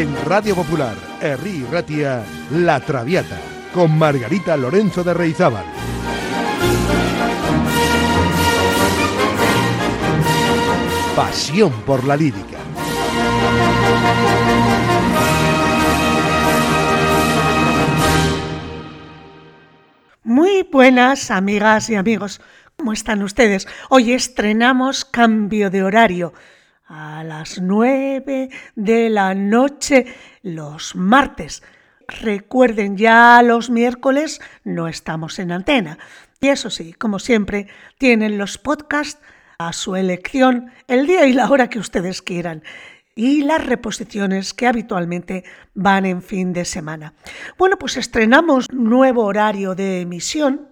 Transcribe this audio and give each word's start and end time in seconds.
En 0.00 0.16
Radio 0.24 0.54
Popular, 0.54 0.96
Herri 1.20 1.62
Ratia, 1.70 2.24
La 2.52 2.80
Traviata, 2.80 3.38
con 3.74 3.98
Margarita 3.98 4.56
Lorenzo 4.56 5.04
de 5.04 5.12
Reizábal. 5.12 5.66
Pasión 11.14 11.82
por 11.82 12.02
la 12.04 12.16
lírica. 12.16 12.56
Muy 20.24 20.62
buenas 20.72 21.30
amigas 21.30 21.90
y 21.90 21.96
amigos, 21.96 22.40
¿cómo 22.78 22.94
están 22.94 23.22
ustedes? 23.22 23.68
Hoy 23.90 24.14
estrenamos 24.14 25.04
cambio 25.04 25.68
de 25.68 25.82
horario 25.82 26.32
a 26.90 27.22
las 27.22 27.60
nueve 27.60 28.50
de 28.74 29.08
la 29.10 29.34
noche 29.34 30.06
los 30.42 30.96
martes. 30.96 31.62
Recuerden, 32.08 32.96
ya 32.96 33.40
los 33.44 33.70
miércoles 33.70 34.40
no 34.64 34.88
estamos 34.88 35.38
en 35.38 35.52
antena. 35.52 35.98
Y 36.40 36.48
eso 36.48 36.68
sí, 36.68 36.92
como 36.92 37.20
siempre, 37.20 37.68
tienen 37.96 38.38
los 38.38 38.58
podcasts 38.58 39.22
a 39.58 39.72
su 39.72 39.94
elección 39.94 40.72
el 40.88 41.06
día 41.06 41.26
y 41.26 41.32
la 41.32 41.48
hora 41.48 41.70
que 41.70 41.78
ustedes 41.78 42.22
quieran 42.22 42.64
y 43.14 43.42
las 43.42 43.64
reposiciones 43.64 44.52
que 44.52 44.66
habitualmente 44.66 45.44
van 45.74 46.06
en 46.06 46.22
fin 46.22 46.52
de 46.52 46.64
semana. 46.64 47.14
Bueno, 47.56 47.78
pues 47.78 47.96
estrenamos 47.98 48.66
nuevo 48.72 49.24
horario 49.24 49.74
de 49.74 50.00
emisión 50.00 50.68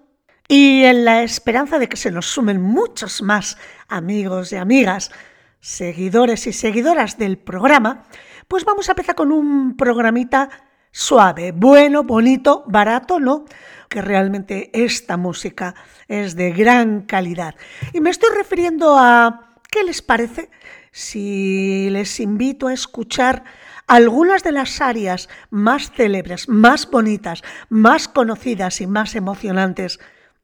y 0.49 0.83
en 0.85 1.05
la 1.05 1.23
esperanza 1.23 1.79
de 1.79 1.89
que 1.89 1.99
se 1.99 2.11
nos 2.11 2.27
sumen 2.27 2.61
muchos 2.61 3.23
más 3.23 3.59
amigos 3.89 4.51
y 4.53 4.57
amigas 4.57 5.13
seguidores 5.61 6.47
y 6.47 6.53
seguidoras 6.53 7.19
del 7.19 7.39
programa, 7.39 8.05
pues 8.47 8.65
vamos 8.65 8.89
a 8.89 8.93
empezar 8.93 9.15
con 9.15 9.33
un 9.33 9.77
programita 9.77 10.49
suave, 10.91 11.53
bueno, 11.53 12.03
bonito, 12.05 12.65
barato, 12.67 13.21
¿no? 13.21 13.45
Que 13.89 14.03
realmente 14.03 14.71
esta 14.73 15.17
música 15.17 15.75
es 16.09 16.37
de 16.37 16.53
gran 16.53 17.03
calidad. 17.03 17.55
Y 17.93 18.01
me 18.01 18.11
estoy 18.11 18.31
refiriendo 18.35 18.97
a, 18.99 19.55
¿qué 19.71 19.85
les 19.85 20.03
parece 20.03 20.51
si 20.93 21.89
les 21.91 22.21
invito 22.21 22.69
a 22.69 22.73
escuchar 22.73 23.45
algunas 23.87 24.43
de 24.43 24.53
las 24.53 24.81
áreas 24.81 25.29
más 25.51 25.91
célebres, 25.91 26.49
más 26.49 26.91
bonitas, 26.91 27.43
más 27.69 28.09
conocidas 28.09 28.81
y 28.81 28.87
más 28.87 29.15
emocionantes 29.15 29.99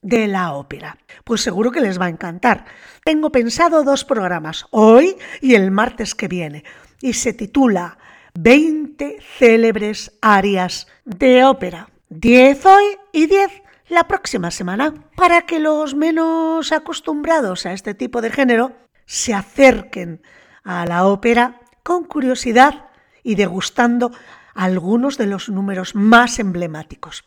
de 0.04 0.28
la 0.28 0.52
ópera. 0.52 0.98
Pues 1.24 1.40
seguro 1.40 1.72
que 1.72 1.80
les 1.80 1.98
va 1.98 2.06
a 2.06 2.10
encantar. 2.10 2.66
Tengo 3.04 3.32
pensado 3.32 3.82
dos 3.82 4.04
programas, 4.04 4.66
hoy 4.70 5.16
y 5.40 5.54
el 5.54 5.70
martes 5.70 6.14
que 6.14 6.28
viene, 6.28 6.62
y 7.00 7.14
se 7.14 7.32
titula 7.32 7.98
20 8.34 9.18
célebres 9.38 10.12
arias 10.20 10.86
de 11.04 11.44
ópera. 11.44 11.88
10 12.10 12.66
hoy 12.66 12.84
y 13.12 13.26
10 13.26 13.62
la 13.88 14.06
próxima 14.06 14.50
semana, 14.50 14.94
para 15.16 15.42
que 15.42 15.58
los 15.58 15.94
menos 15.94 16.70
acostumbrados 16.72 17.64
a 17.66 17.72
este 17.72 17.94
tipo 17.94 18.20
de 18.20 18.30
género 18.30 18.72
se 19.06 19.34
acerquen 19.34 20.22
a 20.64 20.84
la 20.86 21.06
ópera 21.06 21.60
con 21.82 22.04
curiosidad 22.04 22.86
y 23.22 23.36
degustando 23.36 24.10
algunos 24.54 25.16
de 25.16 25.26
los 25.26 25.48
números 25.48 25.94
más 25.94 26.38
emblemáticos. 26.38 27.24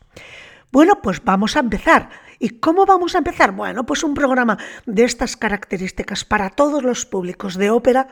Bueno, 0.71 1.01
pues 1.01 1.23
vamos 1.23 1.55
a 1.55 1.59
empezar. 1.59 2.09
¿Y 2.39 2.49
cómo 2.59 2.85
vamos 2.85 3.15
a 3.15 3.19
empezar? 3.19 3.51
Bueno, 3.51 3.85
pues 3.85 4.03
un 4.03 4.13
programa 4.13 4.57
de 4.85 5.03
estas 5.03 5.35
características 5.37 6.25
para 6.25 6.49
todos 6.49 6.83
los 6.83 7.05
públicos 7.05 7.55
de 7.55 7.69
ópera 7.69 8.07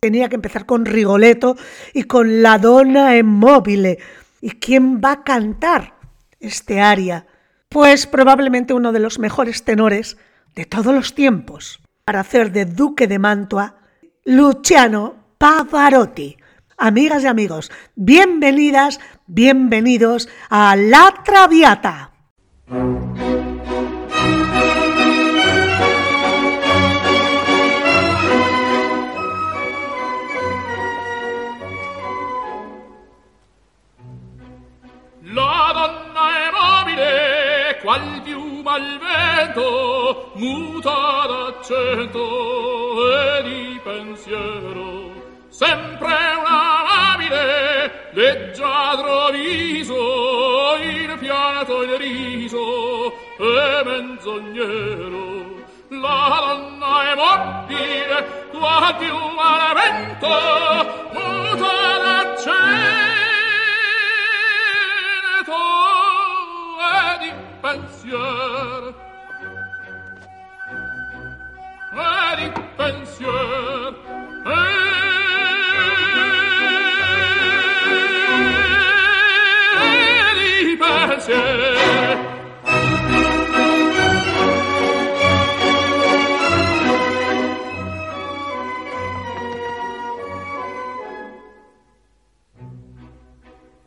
tenía 0.00 0.28
que 0.28 0.34
empezar 0.34 0.66
con 0.66 0.84
Rigoletto 0.84 1.56
y 1.94 2.04
con 2.04 2.42
La 2.42 2.58
Donna 2.58 3.16
en 3.16 3.26
móvil. 3.26 3.98
¿Y 4.40 4.50
quién 4.52 5.00
va 5.00 5.12
a 5.12 5.22
cantar 5.22 5.94
este 6.40 6.80
aria? 6.80 7.26
Pues 7.68 8.06
probablemente 8.06 8.74
uno 8.74 8.90
de 8.90 8.98
los 8.98 9.20
mejores 9.20 9.62
tenores 9.62 10.16
de 10.56 10.64
todos 10.64 10.92
los 10.92 11.14
tiempos, 11.14 11.80
para 12.04 12.20
hacer 12.20 12.52
de 12.52 12.64
Duque 12.64 13.06
de 13.06 13.18
Mantua, 13.18 13.76
Luciano 14.24 15.14
Pavarotti. 15.38 16.36
Amigas 16.84 17.22
y 17.22 17.28
amigos, 17.28 17.70
bienvenidas, 17.94 18.98
bienvenidos 19.28 20.28
a 20.50 20.74
La 20.74 21.14
Traviata. 21.24 22.10
La 35.22 35.72
donna 35.72 36.24
è 36.34 36.50
mobile, 36.50 37.78
qual 37.80 38.22
piuma 38.24 38.72
al 38.72 38.98
vento, 38.98 40.32
muta 40.34 40.90
d'accento 41.28 42.18
e 43.06 43.42
di 43.44 43.80
pensiero. 43.84 45.11
Sempre 45.62 46.16
una 46.40 46.56
amabile, 46.80 48.08
leggiadro 48.10 49.30
viso, 49.30 50.74
il 50.80 51.16
pianto 51.20 51.82
il 51.82 51.98
riso 51.98 53.14
e 53.38 53.82
menzognero. 53.84 55.62
La 55.90 56.40
donna 56.40 57.12
è 57.12 57.14
mobile, 57.14 58.48
qual 58.50 58.96
piuma 58.96 59.68
al 59.68 59.74
vento, 59.76 60.34
muta 61.12 61.76
d'accento 62.02 62.52
e 66.90 67.18
di 67.20 67.32
pensier 67.60 68.94
e 71.94 72.36
di 72.36 72.52
pensier 72.74 73.94
e 74.44 75.11
pensier 81.06 82.40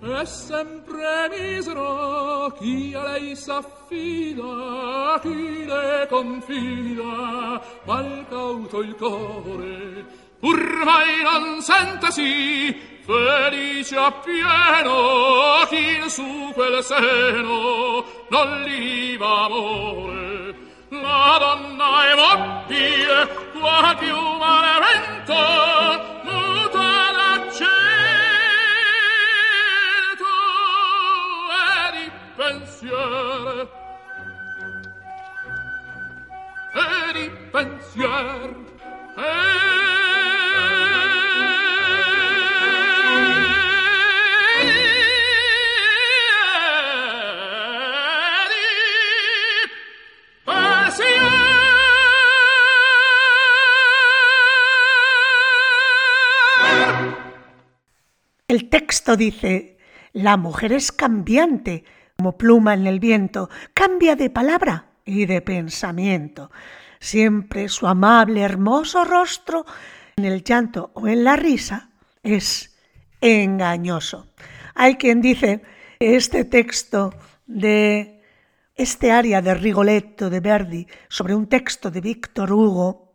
È 0.05 0.23
sempre 0.25 1.29
misero 1.29 2.51
chi 2.59 2.93
a 2.95 3.03
lei 3.03 3.35
s'affida, 3.35 5.19
chi 5.21 5.65
le 5.65 6.07
confida, 6.09 7.61
mal 7.85 8.25
cauto 8.29 8.81
il 8.81 8.95
core, 8.95 10.05
pur 10.39 10.83
mai 10.85 11.23
non 11.23 11.61
sentesi 11.61 12.94
felice 13.05 13.95
appieno 13.95 15.63
chi 15.69 15.97
in 15.97 16.09
su 16.09 16.51
quel 16.53 16.83
seno 16.83 18.03
non 18.29 18.61
li 18.63 19.15
va 19.17 19.45
amore. 19.45 20.55
La 20.89 21.37
donna 21.39 22.09
è 22.09 22.15
mobile, 22.15 23.27
qua 23.59 23.95
più 23.97 24.17
malevento, 24.37 25.33
muta 26.23 27.11
l'accento 27.11 27.65
e 31.61 31.91
di 31.93 32.11
pensier. 32.35 33.67
E 36.73 37.13
di 37.13 37.29
pensier. 37.51 38.55
E 39.17 39.64
El 58.55 58.69
texto 58.69 59.17
dice, 59.17 59.77
la 60.13 60.37
mujer 60.37 60.71
es 60.71 60.93
cambiante, 60.93 61.83
como 62.15 62.37
pluma 62.37 62.73
en 62.73 62.87
el 62.87 63.01
viento, 63.01 63.49
cambia 63.73 64.15
de 64.15 64.29
palabra 64.29 64.93
y 65.03 65.25
de 65.25 65.41
pensamiento. 65.41 66.51
Siempre 67.01 67.67
su 67.67 67.85
amable, 67.85 68.43
hermoso 68.43 69.03
rostro, 69.03 69.65
en 70.15 70.23
el 70.23 70.41
llanto 70.41 70.91
o 70.93 71.09
en 71.09 71.25
la 71.25 71.35
risa, 71.35 71.89
es 72.23 72.77
engañoso. 73.19 74.31
Hay 74.73 74.95
quien 74.95 75.19
dice 75.19 75.61
este 75.99 76.45
texto 76.45 77.13
de 77.47 78.23
este 78.73 79.11
aria 79.11 79.41
de 79.41 79.53
Rigoletto 79.53 80.29
de 80.29 80.39
Verdi 80.39 80.87
sobre 81.09 81.35
un 81.35 81.47
texto 81.47 81.91
de 81.91 81.99
Víctor 81.99 82.53
Hugo, 82.53 83.11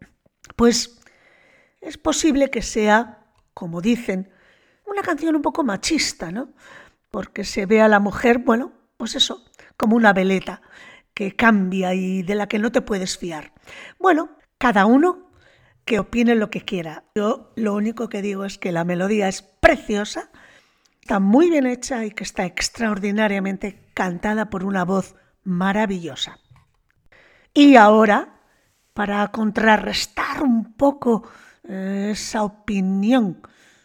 pues 0.55 1.01
es 1.81 1.97
posible 1.97 2.51
que 2.51 2.61
sea, 2.61 3.25
como 3.55 3.81
dicen, 3.81 4.31
Una 4.91 5.03
canción 5.03 5.37
un 5.37 5.43
poco 5.43 5.63
machista, 5.63 6.33
¿no? 6.33 6.49
Porque 7.13 7.45
se 7.45 7.65
ve 7.65 7.81
a 7.81 7.87
la 7.87 8.01
mujer, 8.01 8.39
bueno, 8.39 8.73
pues 8.97 9.15
eso, 9.15 9.45
como 9.77 9.95
una 9.95 10.13
veleta 10.13 10.63
que 11.15 11.37
cambia 11.37 11.95
y 11.95 12.23
de 12.25 12.35
la 12.35 12.49
que 12.49 12.59
no 12.59 12.73
te 12.73 12.83
puedes 12.83 13.17
fiar. 13.17 13.53
Bueno, 14.01 14.31
cada 14.59 14.87
uno 14.87 15.31
que 15.85 16.01
opine 16.01 16.35
lo 16.35 16.51
que 16.51 16.63
quiera. 16.63 17.05
Yo 17.15 17.53
lo 17.55 17.75
único 17.75 18.09
que 18.09 18.21
digo 18.21 18.45
es 18.45 18.59
que 18.59 18.73
la 18.73 18.83
melodía 18.83 19.29
es 19.29 19.43
preciosa, 19.43 20.33
está 21.01 21.21
muy 21.21 21.51
bien 21.51 21.67
hecha 21.67 22.05
y 22.05 22.11
que 22.11 22.25
está 22.25 22.45
extraordinariamente 22.45 23.89
cantada 23.95 24.51
por 24.51 24.65
una 24.65 24.85
voz 24.85 25.15
maravillosa. 25.45 26.41
Y 27.55 27.77
ahora, 27.77 28.41
para 28.93 29.29
contrarrestar 29.29 30.43
un 30.43 30.75
poco 30.75 31.29
eh, 31.63 32.09
esa 32.11 32.43
opinión 32.43 33.41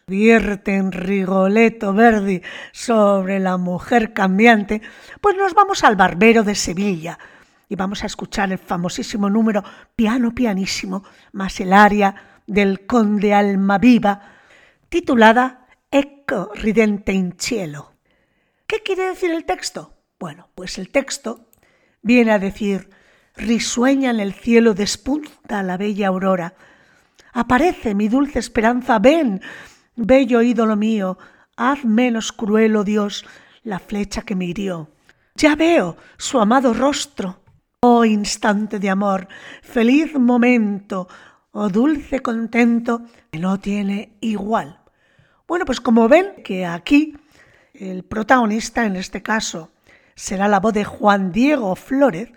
vierte 0.07 0.75
en 0.75 0.92
Rigoletto 0.92 1.92
Verdi 1.92 2.44
sobre 2.72 3.40
la 3.40 3.57
mujer 3.57 4.13
cambiante, 4.13 4.84
pues 5.19 5.36
nos 5.36 5.56
vamos 5.56 5.84
al 5.84 5.96
Barbero 5.96 6.44
de 6.44 6.54
Sevilla 6.54 7.18
y 7.68 7.75
vamos 7.75 8.04
a 8.04 8.06
escuchar 8.06 8.52
el 8.52 8.60
famosísimo 8.60 9.31
número 9.31 9.63
piano 9.96 10.36
pianísimo 10.36 11.04
más 11.31 11.60
el 11.60 11.74
aria 11.74 12.13
del 12.46 12.86
conde 12.86 13.34
Almaviva 13.34 14.22
titulada 14.90 15.66
Ecco 15.90 16.51
ridente 16.54 17.12
in 17.12 17.34
cielo. 17.40 17.94
¿Qué 18.68 18.84
quiere 18.84 19.08
decir 19.08 19.31
el 19.31 19.46
texto? 19.46 19.98
Bueno, 20.19 20.50
pues 20.54 20.78
el 20.78 20.92
texto 20.92 21.50
viene 22.04 22.31
a 22.31 22.38
decir 22.38 22.92
risueña 23.36 24.12
en 24.12 24.19
el 24.19 24.34
cielo 24.34 24.75
despunta 24.75 25.63
la 25.63 25.78
bella 25.78 26.10
aurora. 26.10 26.54
Aparece 27.34 27.96
mi 27.96 28.08
dulce 28.08 28.38
esperanza, 28.38 29.00
ven, 29.00 29.42
bello 29.95 30.42
ídolo 30.42 30.75
mío, 30.75 31.18
haz 31.56 31.86
menos 31.86 32.31
cruel, 32.31 32.75
oh 32.75 32.83
Dios, 32.83 33.25
la 33.63 33.80
flecha 33.80 34.21
que 34.21 34.36
me 34.36 34.45
hirió. 34.45 34.89
Ya 35.36 35.56
veo 35.56 35.97
su 36.18 36.39
amado 36.39 36.74
rostro, 36.74 37.42
oh 37.81 38.06
instante 38.06 38.80
de 38.80 38.89
amor, 38.89 39.27
feliz 39.62 40.13
momento, 40.18 41.07
oh 41.51 41.69
dulce 41.69 42.21
contento 42.21 43.01
que 43.31 43.39
no 43.39 43.59
tiene 43.59 44.18
igual. 44.21 44.80
Bueno, 45.47 45.65
pues 45.65 45.80
como 45.80 46.07
ven 46.07 46.44
que 46.44 46.65
aquí 46.65 47.15
el 47.74 48.03
protagonista 48.03 48.86
en 48.86 48.95
este 48.95 49.21
caso 49.21 49.71
será 50.15 50.48
la 50.48 50.59
voz 50.59 50.74
de 50.74 50.86
Juan 50.86 51.31
Diego 51.31 51.75
Flórez, 51.75 52.31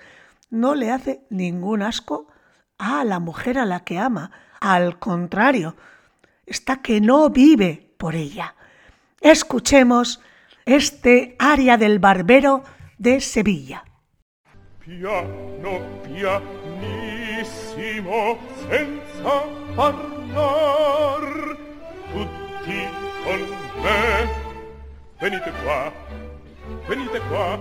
no 0.51 0.75
le 0.75 0.91
hace 0.91 1.25
ningún 1.31 1.83
asco 1.83 2.29
a 2.79 3.05
la 3.05 3.19
mujer 3.19 3.59
a 3.59 3.67
la 3.67 3.81
que 3.81 3.99
ama. 3.99 4.31
Al 4.61 4.99
contrario, 4.99 5.77
está 6.49 6.83
que 6.83 7.01
no 7.01 7.31
vive 7.31 7.93
por 7.97 8.15
ella. 8.15 8.55
Escuchemos 9.21 10.21
este 10.65 11.37
aria 11.39 11.77
del 11.77 11.99
barbero 11.99 12.63
de 12.99 13.21
Sevilla. 13.21 13.85
Piano 14.85 15.81
pianissimo 16.05 16.39
senza 18.69 19.45
parlar 19.77 21.25
tutti 22.13 22.81
con 23.25 23.41
me 23.83 24.29
venite 25.21 25.51
qua 25.63 25.93
venite 26.89 27.21
qua 27.29 27.59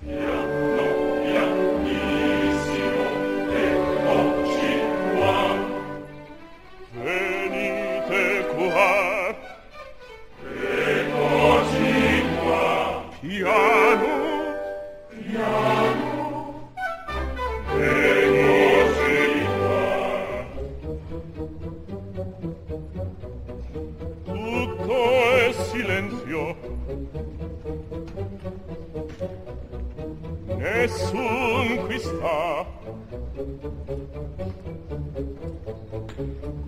piano 0.00 1.05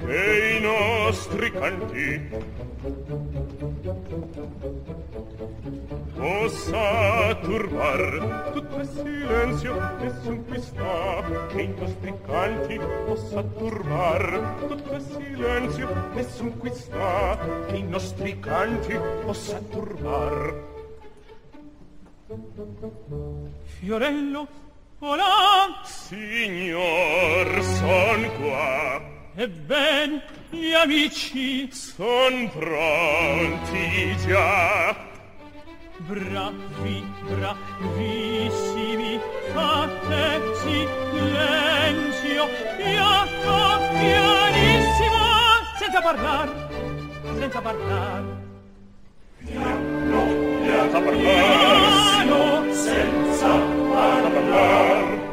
e 0.07 0.57
i 0.57 0.61
nostri 0.61 1.51
canti 1.51 2.29
possa 6.15 7.35
turbar 7.43 8.51
tutto 8.53 8.77
il 8.77 8.89
silenzio 8.89 9.75
nessun 10.01 10.45
qui 10.47 10.61
sta 10.61 11.47
che 11.49 11.63
i 11.63 11.75
nostri 11.79 12.15
canti 12.27 12.81
possa 13.07 13.43
turbar 13.43 14.55
tutto 14.67 14.95
il 14.95 15.03
silenzio 15.03 15.89
nessun 16.15 16.59
qui 16.59 16.71
sta 16.73 17.39
che 17.67 17.77
i 17.77 17.83
nostri 17.83 18.39
canti 18.41 18.99
possa 19.25 19.61
turbar 19.71 20.67
Fiorello, 23.65 24.47
hola! 24.99 25.81
Signor, 25.85 27.63
son 27.63 28.31
qua! 28.39 29.18
E 29.39 29.47
ben 29.47 30.21
gli 30.51 30.73
amici, 30.73 31.71
son 31.71 32.51
pronti 32.51 34.17
già. 34.27 34.97
Bravi, 35.99 37.05
bravissimi, 37.23 39.21
fate 39.53 40.41
silenzio, 40.57 42.49
piano, 42.79 43.79
pianissimo, 43.93 45.23
senza 45.79 46.01
parlar, 46.03 46.49
senza 47.39 47.61
parlar. 47.61 48.25
senza 50.65 51.01
parlare 51.01 51.23
Piano, 51.23 52.73
senza 52.73 53.49
parlar 53.93 55.28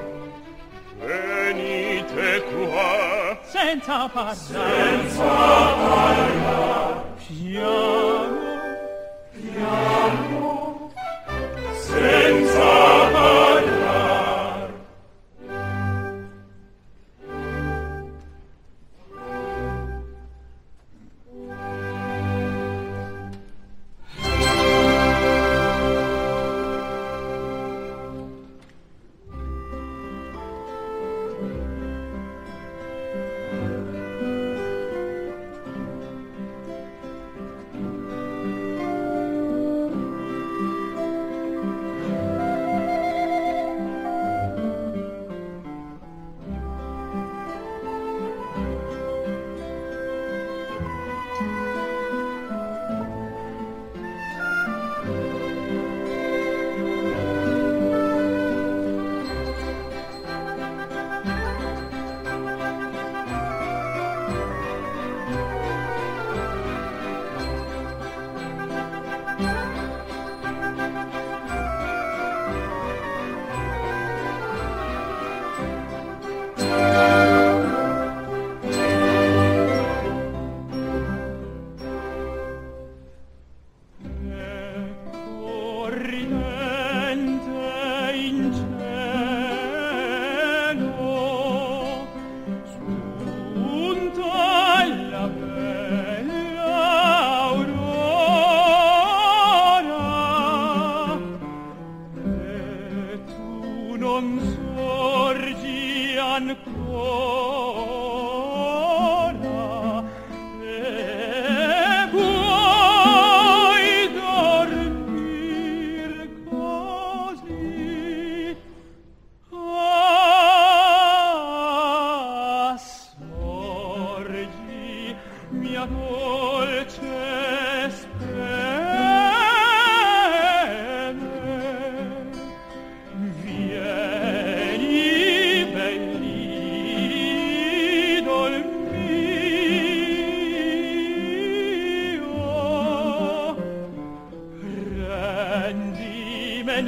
e 2.35 2.41
qua 2.41 3.37
senza 3.43 4.09
parola 4.09 4.33
senza 4.33 5.23
parola 5.23 7.03
piano. 7.27 8.43
Piano. 9.31 10.91
Senza 11.79 13.04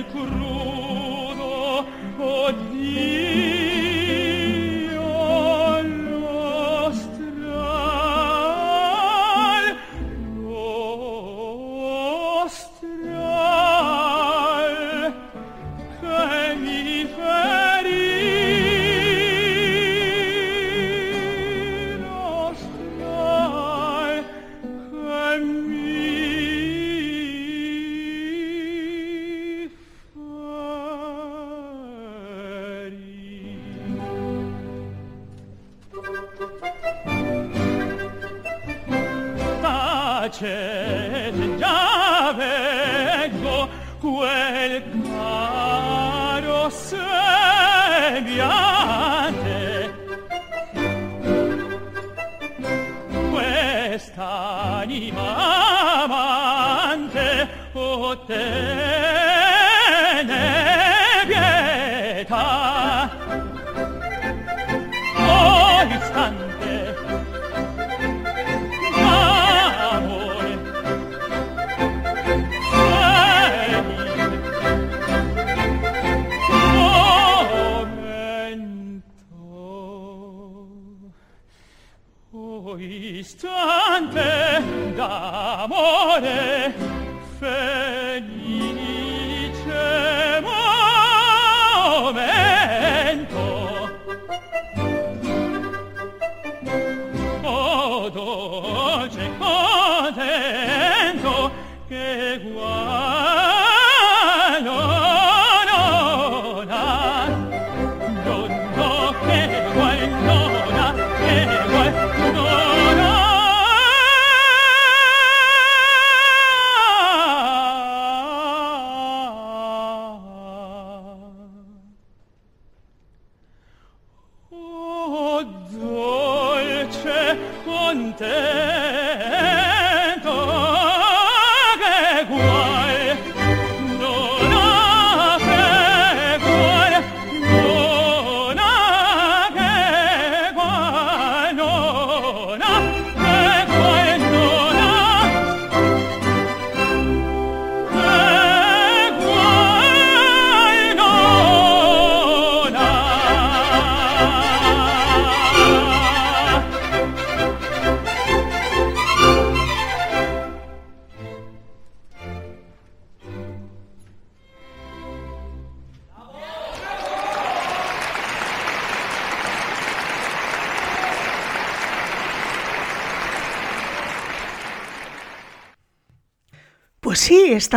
kurum 0.03 0.46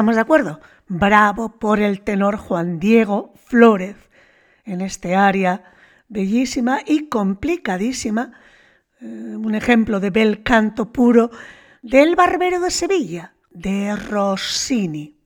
estamos 0.00 0.14
de 0.14 0.22
acuerdo. 0.22 0.60
Bravo 0.88 1.58
por 1.58 1.78
el 1.78 2.00
tenor 2.00 2.38
Juan 2.38 2.78
Diego 2.80 3.34
Flórez 3.36 4.08
en 4.64 4.80
este 4.80 5.14
área 5.14 5.74
bellísima 6.08 6.80
y 6.86 7.10
complicadísima. 7.10 8.32
eh, 9.02 9.04
un 9.04 9.54
ejemplo 9.54 10.00
de 10.00 10.08
bel 10.08 10.42
canto 10.42 10.90
puro 10.90 11.30
del 11.82 12.16
Barbero 12.16 12.60
de 12.60 12.70
Sevilla, 12.70 13.34
de 13.50 13.94
Rossini. 13.94 15.18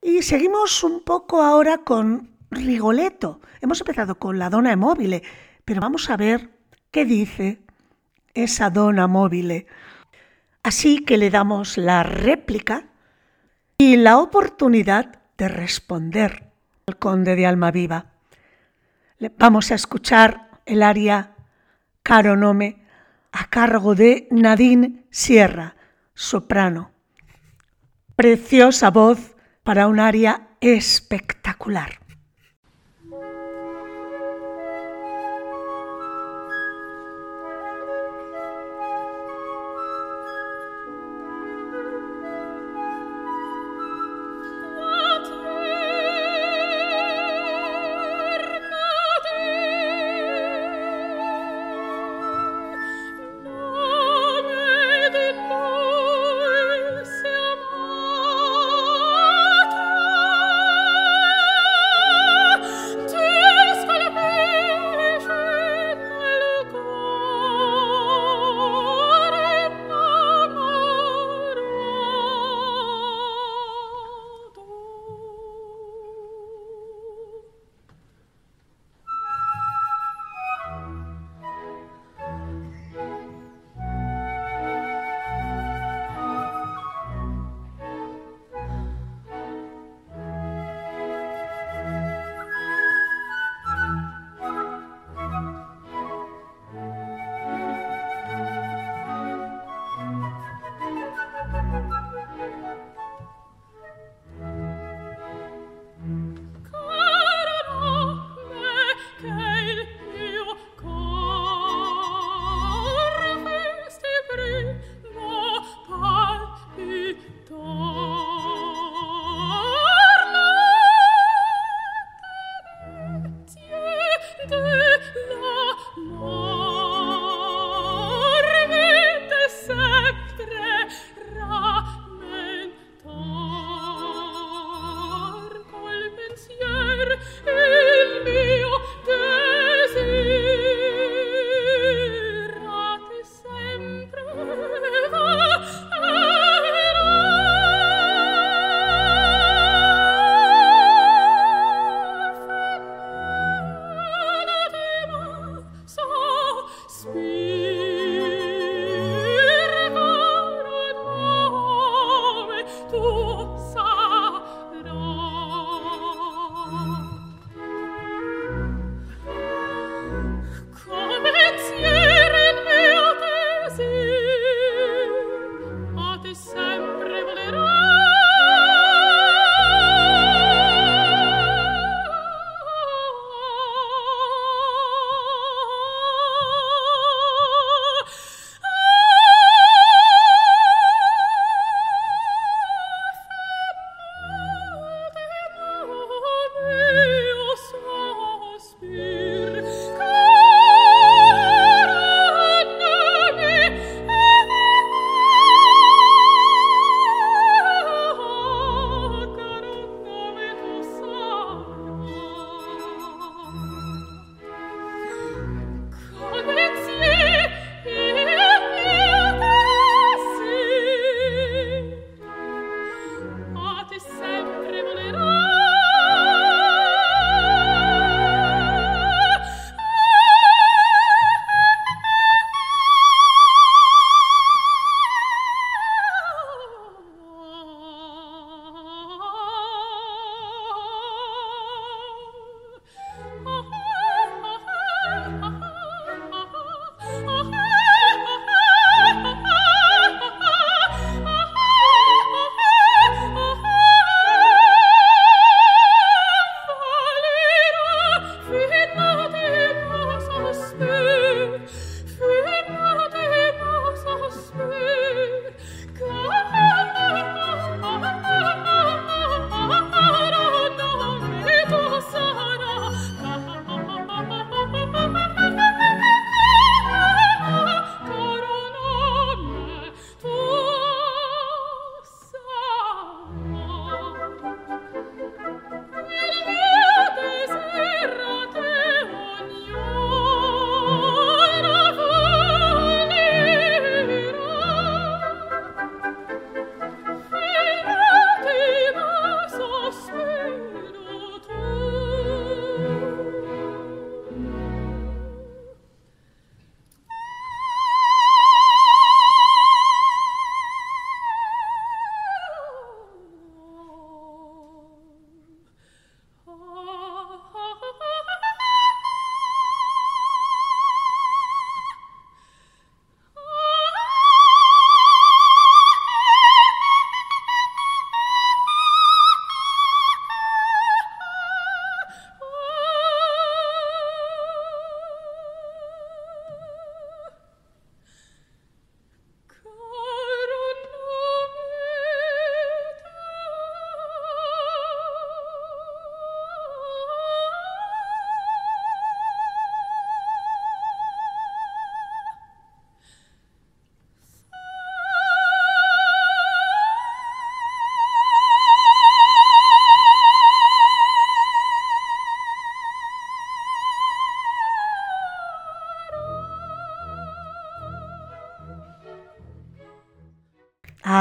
Y 0.00 0.22
seguimos 0.22 0.82
un 0.82 1.04
poco 1.04 1.42
ahora 1.42 1.76
con 1.76 2.38
Rigoletto. 2.50 3.42
Hemos 3.60 3.80
empezado 3.82 4.18
con 4.18 4.38
la 4.38 4.48
dona 4.48 4.74
móvil, 4.76 5.20
pero 5.66 5.82
vamos 5.82 6.08
a 6.08 6.16
ver 6.16 6.48
qué 6.90 7.04
dice 7.04 7.60
esa 8.32 8.70
dona 8.70 9.06
móvil. 9.08 9.66
Así 10.62 11.04
que 11.04 11.18
le 11.18 11.28
damos 11.28 11.76
la 11.76 12.02
réplica 12.02 12.87
y 13.80 13.96
la 13.96 14.18
oportunidad 14.18 15.20
de 15.38 15.46
responder 15.46 16.50
al 16.88 16.98
conde 16.98 17.36
de 17.36 17.46
Almaviva. 17.46 18.06
Vamos 19.38 19.70
a 19.70 19.76
escuchar 19.76 20.50
el 20.66 20.82
aria 20.82 21.36
Caro 22.02 22.36
Nome 22.36 22.84
a 23.30 23.48
cargo 23.48 23.94
de 23.94 24.26
Nadine 24.32 25.04
Sierra, 25.10 25.76
soprano. 26.12 26.90
Preciosa 28.16 28.90
voz 28.90 29.36
para 29.62 29.86
un 29.86 30.00
aria 30.00 30.48
espectacular. 30.60 31.97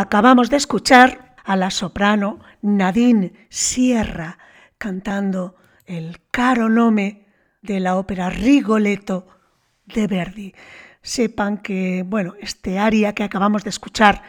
Acabamos 0.07 0.49
de 0.49 0.55
escuchar 0.55 1.35
a 1.43 1.57
la 1.57 1.69
soprano 1.69 2.39
Nadine 2.61 3.33
Sierra 3.49 4.37
cantando 4.77 5.57
el 5.85 6.21
caro 6.31 6.69
nome 6.69 7.27
de 7.61 7.81
la 7.81 7.97
ópera 7.97 8.29
Rigoletto 8.29 9.27
de 9.85 10.07
Verdi. 10.07 10.55
Sepan 11.01 11.57
que, 11.57 12.05
bueno, 12.07 12.35
este 12.39 12.79
aria 12.79 13.11
que 13.11 13.25
acabamos 13.25 13.65
de 13.65 13.69
escuchar 13.69 14.23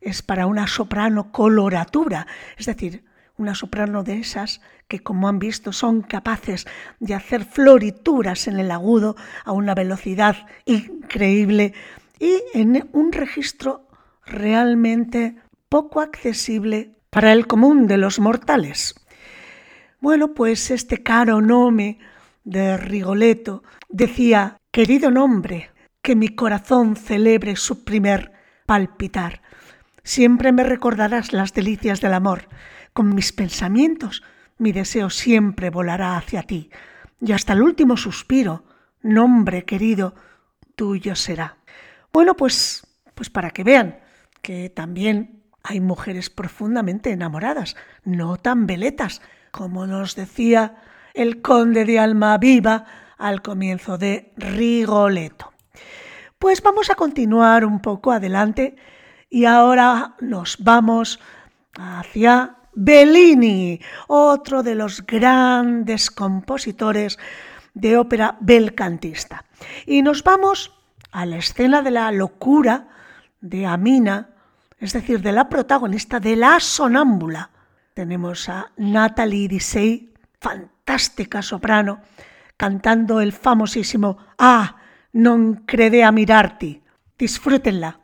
es 0.00 0.20
para 0.20 0.46
una 0.46 0.66
soprano 0.66 1.30
coloratura, 1.30 2.26
es 2.56 2.66
decir, 2.66 3.04
una 3.36 3.54
soprano 3.54 4.02
de 4.02 4.18
esas 4.18 4.60
que, 4.88 4.98
como 4.98 5.28
han 5.28 5.38
visto, 5.38 5.72
son 5.72 6.02
capaces 6.02 6.66
de 6.98 7.14
hacer 7.14 7.44
florituras 7.44 8.48
en 8.48 8.58
el 8.58 8.72
agudo 8.72 9.14
a 9.44 9.52
una 9.52 9.76
velocidad 9.76 10.48
increíble 10.64 11.72
y 12.18 12.42
en 12.52 12.88
un 12.92 13.12
registro 13.12 13.89
realmente 14.30 15.36
poco 15.68 16.00
accesible 16.00 16.96
para 17.10 17.32
el 17.32 17.46
común 17.46 17.86
de 17.86 17.98
los 17.98 18.18
mortales. 18.18 18.94
Bueno, 20.00 20.32
pues 20.32 20.70
este 20.70 21.02
caro 21.02 21.40
nome 21.40 21.98
de 22.44 22.76
Rigoletto 22.76 23.62
decía, 23.88 24.56
querido 24.70 25.10
nombre, 25.10 25.70
que 26.02 26.16
mi 26.16 26.28
corazón 26.28 26.96
celebre 26.96 27.56
su 27.56 27.84
primer 27.84 28.32
palpitar. 28.64 29.42
Siempre 30.02 30.52
me 30.52 30.64
recordarás 30.64 31.32
las 31.32 31.52
delicias 31.52 32.00
del 32.00 32.14
amor. 32.14 32.48
Con 32.92 33.14
mis 33.14 33.32
pensamientos, 33.32 34.22
mi 34.58 34.72
deseo 34.72 35.10
siempre 35.10 35.70
volará 35.70 36.16
hacia 36.16 36.42
ti. 36.42 36.70
y 37.22 37.32
hasta 37.32 37.52
el 37.52 37.60
último 37.60 37.98
suspiro, 37.98 38.64
nombre 39.02 39.66
querido, 39.66 40.14
tuyo 40.74 41.14
será. 41.14 41.58
Bueno, 42.14 42.34
pues, 42.34 42.86
pues 43.14 43.28
para 43.28 43.50
que 43.50 43.62
vean 43.62 43.98
que 44.42 44.70
también 44.70 45.42
hay 45.62 45.80
mujeres 45.80 46.30
profundamente 46.30 47.10
enamoradas, 47.10 47.76
no 48.04 48.36
tan 48.36 48.66
veletas, 48.66 49.20
como 49.50 49.86
nos 49.86 50.14
decía 50.16 50.76
el 51.14 51.42
conde 51.42 51.84
de 51.84 51.98
Almaviva 51.98 52.84
al 53.18 53.42
comienzo 53.42 53.98
de 53.98 54.32
Rigoletto. 54.36 55.52
Pues 56.38 56.62
vamos 56.62 56.90
a 56.90 56.94
continuar 56.94 57.64
un 57.64 57.80
poco 57.80 58.12
adelante 58.12 58.76
y 59.28 59.44
ahora 59.44 60.16
nos 60.20 60.56
vamos 60.58 61.20
hacia 61.78 62.56
Bellini, 62.72 63.80
otro 64.06 64.62
de 64.62 64.74
los 64.74 65.04
grandes 65.04 66.10
compositores 66.10 67.18
de 67.74 67.98
ópera 67.98 68.36
belcantista. 68.40 69.44
Y 69.86 70.02
nos 70.02 70.24
vamos 70.24 70.72
a 71.12 71.26
la 71.26 71.36
escena 71.36 71.82
de 71.82 71.90
la 71.90 72.10
locura 72.12 72.88
de 73.40 73.66
Amina, 73.66 74.30
es 74.78 74.92
decir, 74.92 75.20
de 75.20 75.32
la 75.32 75.48
protagonista 75.48 76.20
de 76.20 76.36
La 76.36 76.60
Sonámbula. 76.60 77.50
Tenemos 77.94 78.48
a 78.48 78.72
Natalie 78.76 79.48
Dissey, 79.48 80.14
fantástica 80.40 81.42
soprano, 81.42 82.00
cantando 82.56 83.20
el 83.20 83.32
famosísimo 83.32 84.18
Ah, 84.38 84.76
non 85.12 85.66
crede 85.66 86.04
a 86.04 86.12
mirarti. 86.12 86.82
Disfrútenla. 87.18 88.00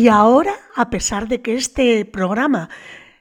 Y 0.00 0.08
ahora, 0.08 0.54
a 0.76 0.88
pesar 0.88 1.28
de 1.28 1.42
que 1.42 1.56
este 1.56 2.06
programa 2.06 2.70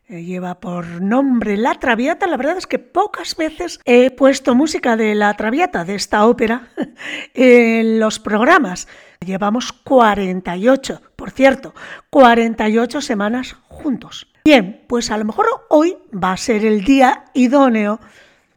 eh, 0.08 0.24
lleva 0.24 0.62
por 0.62 1.02
nombre 1.02 1.58
La 1.58 1.76
Traviata, 1.76 2.26
la 2.26 2.38
verdad 2.38 2.58
es 2.58 2.68
que 2.68 2.80
pocas 2.80 3.36
veces 3.36 3.82
he 3.84 4.12
puesto 4.12 4.56
música 4.56 4.96
de 4.96 5.14
La 5.14 5.34
Traviata, 5.34 5.84
de 5.84 5.96
esta 5.96 6.26
ópera, 6.26 6.70
en 7.34 8.00
los 8.00 8.20
programas. 8.20 8.88
Llevamos 9.20 9.74
48, 9.74 11.02
por 11.18 11.32
cierto, 11.32 11.74
48 12.12 13.02
semanas 13.02 13.58
juntos. 13.68 14.32
Bien, 14.46 14.86
pues 14.88 15.12
a 15.12 15.18
lo 15.18 15.26
mejor 15.26 15.48
hoy 15.68 15.98
va 16.14 16.32
a 16.32 16.38
ser 16.38 16.64
el 16.64 16.86
día 16.86 17.26
idóneo 17.34 18.00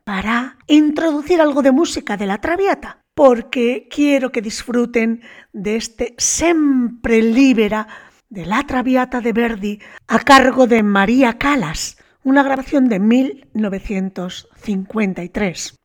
para 0.05 0.59
introducir 0.69 1.41
algo 1.41 1.61
de 1.63 1.73
música 1.73 2.17
de 2.17 2.27
La 2.27 2.41
Traviata, 2.41 2.99
porque 3.15 3.89
quiero 3.91 4.31
que 4.31 4.43
disfruten 4.43 5.23
de 5.53 5.75
este 5.75 6.15
Sempre 6.19 7.21
Libera 7.21 7.89
de 8.33 8.47
La 8.47 8.63
Traviata 8.63 9.21
de 9.21 9.35
Verdi 9.35 9.79
a 10.09 10.21
cargo 10.21 10.67
de 10.67 10.83
María 10.83 11.35
Calas, 11.35 11.99
una 12.25 12.43
grabación 12.43 12.89
de 12.89 12.99
1953. 12.99 15.77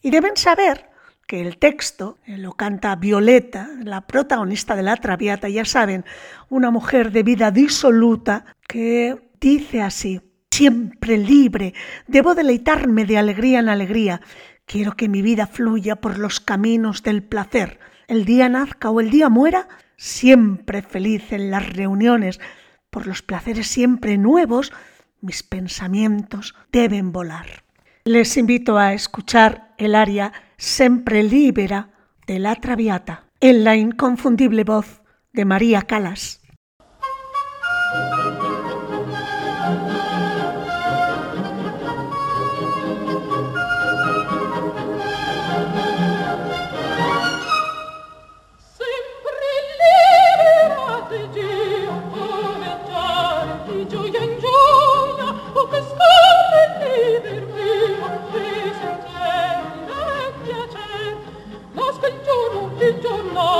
Y 0.00 0.10
deben 0.10 0.36
saber 0.36 0.88
que 1.26 1.40
el 1.40 1.58
texto 1.58 2.18
lo 2.26 2.52
canta 2.52 2.94
Violeta, 2.94 3.70
la 3.82 4.02
protagonista 4.02 4.76
de 4.76 4.84
La 4.84 4.94
Traviata, 4.98 5.48
ya 5.48 5.64
saben, 5.64 6.04
una 6.48 6.70
mujer 6.70 7.10
de 7.10 7.24
vida 7.24 7.50
disoluta 7.50 8.44
que 8.68 9.16
dice 9.40 9.82
así, 9.82 10.20
siempre 10.48 11.18
libre, 11.18 11.74
debo 12.06 12.36
deleitarme 12.36 13.04
de 13.04 13.18
alegría 13.18 13.58
en 13.58 13.68
alegría, 13.68 14.20
quiero 14.64 14.92
que 14.92 15.08
mi 15.08 15.22
vida 15.22 15.48
fluya 15.48 15.96
por 15.96 16.20
los 16.20 16.38
caminos 16.38 17.02
del 17.02 17.24
placer, 17.24 17.80
el 18.06 18.24
día 18.24 18.48
nazca 18.48 18.90
o 18.90 19.00
el 19.00 19.10
día 19.10 19.28
muera, 19.28 19.66
siempre 20.00 20.80
feliz 20.80 21.30
en 21.30 21.50
las 21.50 21.68
reuniones, 21.74 22.40
por 22.88 23.06
los 23.06 23.20
placeres 23.20 23.66
siempre 23.66 24.16
nuevos, 24.16 24.72
mis 25.20 25.42
pensamientos 25.42 26.54
deben 26.72 27.12
volar. 27.12 27.64
Les 28.04 28.38
invito 28.38 28.78
a 28.78 28.94
escuchar 28.94 29.74
el 29.76 29.94
aria 29.94 30.32
Sempre 30.56 31.22
Libera 31.22 31.90
de 32.26 32.38
la 32.38 32.56
Traviata 32.56 33.24
en 33.40 33.62
la 33.62 33.76
inconfundible 33.76 34.64
voz 34.64 35.02
de 35.34 35.44
María 35.44 35.82
Calas. 35.82 36.40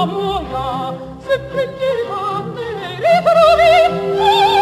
amore 0.00 0.96
se 1.24 1.38
prendeva 1.50 2.22
te 2.54 2.66
ritrovi 3.04 4.59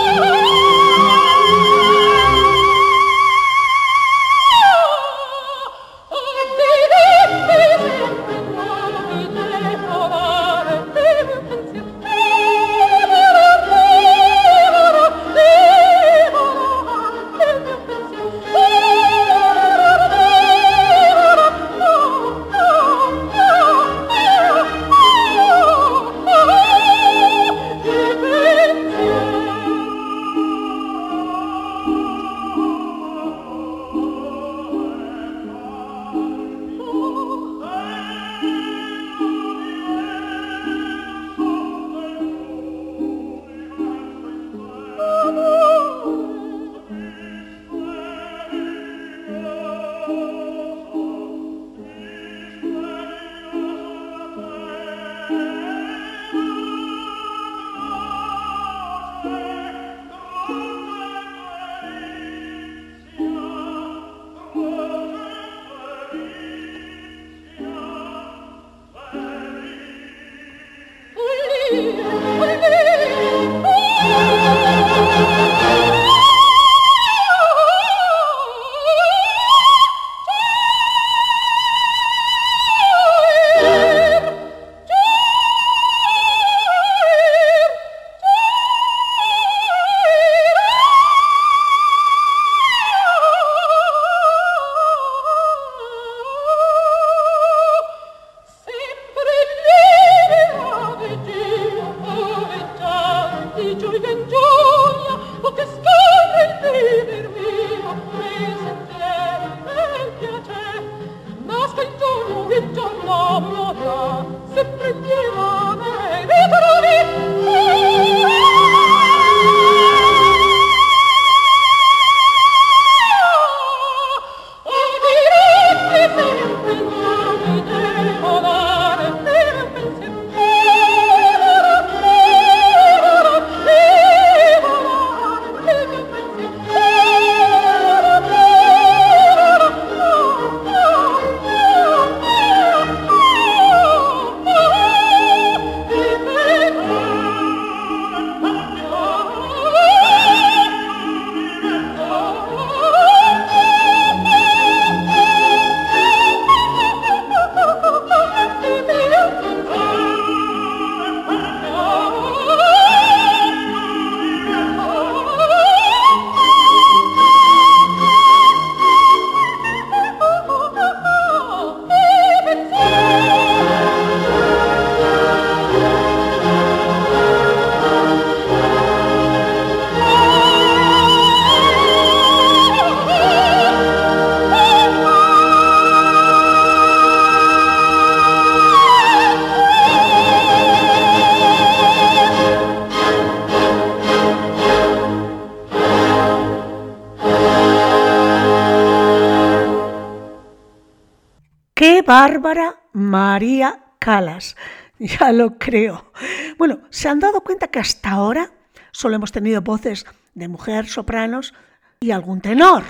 Bárbara 202.09 202.81
María 202.95 203.85
Calas. 203.99 204.57
Ya 204.99 205.31
lo 205.31 205.59
creo. 205.59 206.11
Bueno, 206.57 206.81
¿se 206.91 207.09
han 207.09 207.21
dado 207.21 207.43
cuenta 207.43 207.69
que 207.69 207.79
hasta 207.79 208.11
ahora 208.11 208.51
solo 208.91 209.15
hemos 209.15 209.31
tenido 209.31 209.61
voces 209.61 210.07
de 210.35 210.49
mujer, 210.49 210.89
sopranos 210.89 211.55
y 212.01 212.11
algún 212.11 212.41
tenor? 212.41 212.83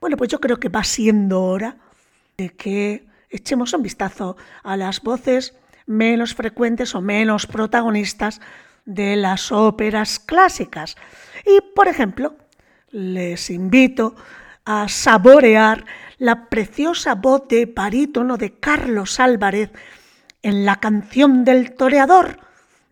Bueno, 0.00 0.18
pues 0.18 0.28
yo 0.28 0.40
creo 0.40 0.58
que 0.58 0.68
va 0.68 0.84
siendo 0.84 1.40
hora 1.40 1.76
de 2.36 2.50
que 2.50 3.06
echemos 3.30 3.72
un 3.72 3.82
vistazo 3.82 4.36
a 4.62 4.76
las 4.76 5.00
voces 5.00 5.54
menos 5.86 6.34
frecuentes 6.34 6.94
o 6.94 7.00
menos 7.00 7.46
protagonistas 7.46 8.42
de 8.84 9.16
las 9.16 9.50
óperas 9.50 10.18
clásicas. 10.18 10.96
Y, 11.46 11.60
por 11.74 11.88
ejemplo, 11.88 12.36
les 12.90 13.48
invito 13.48 14.16
a 14.70 14.86
saborear 14.86 15.86
la 16.18 16.50
preciosa 16.50 17.14
voz 17.14 17.48
de 17.48 17.64
barítono 17.64 18.36
de 18.36 18.52
Carlos 18.60 19.18
Álvarez 19.18 19.70
en 20.42 20.66
la 20.66 20.76
canción 20.76 21.42
del 21.46 21.74
toreador 21.74 22.38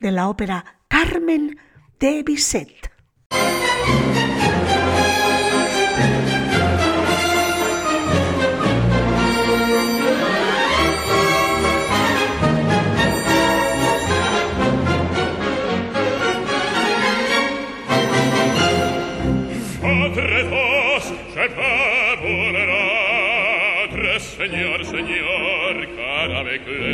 de 0.01 0.11
la 0.11 0.31
ópera 0.31 0.79
Carmen 0.89 1.59
de 2.01 2.23
Bizet. 2.23 2.86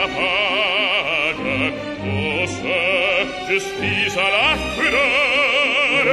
ta 0.00 0.06
paga 0.16 1.56
Cosa 2.02 2.80
justice 3.48 4.16
à 4.16 4.28
la 4.34 4.50
fureur 4.74 6.06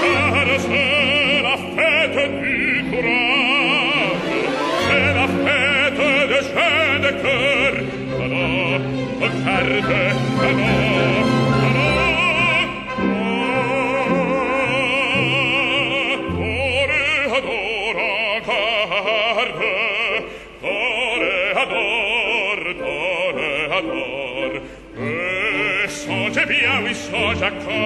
Car 0.00 0.46
c'est 0.64 1.42
la 1.48 1.56
fête 1.74 2.20
du 2.40 2.84
courage 2.90 4.40
C'est 4.86 5.12
la 5.18 5.26
fête 5.44 6.02
des 6.30 6.42
jeunes 6.48 7.02
de 7.06 7.12
cœur 7.22 7.74
Alors, 8.24 8.80
carte, 9.44 9.90
alors 10.48 10.77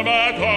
ma 0.01 0.52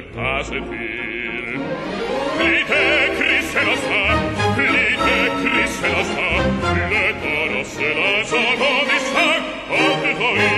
e 0.00 0.02
pace 0.14 0.60
dir. 0.60 1.44
Lite 2.40 2.82
Chris 3.16 3.46
se 3.52 3.64
sa 3.84 4.02
Lite 4.56 5.18
Chris 5.40 5.72
se 5.80 5.92
sa 6.12 6.28
Le 6.92 7.06
coro 7.22 7.62
se 7.64 7.88
la 7.98 8.24
sa 8.30 8.44
Dove 8.60 8.98
sta 9.06 9.30
Dove 9.68 10.12
voi. 10.20 10.48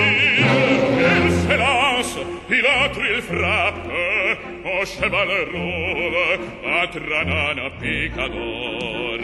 Il 1.17 1.33
se 1.43 1.57
las 1.57 2.11
Il 2.49 2.67
atri 2.67 3.09
il 3.17 3.23
frappe 3.23 4.39
O 4.65 4.85
scema 4.85 5.25
le 5.25 5.45
rove 5.53 6.39
A 6.65 6.87
tranana 6.87 7.71
picador. 7.81 9.21